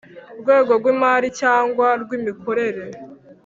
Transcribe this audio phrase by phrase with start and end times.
[0.41, 2.83] rwego rw imari cyangwa rw imikorere